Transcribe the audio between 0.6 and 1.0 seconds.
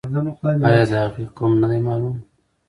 آیا د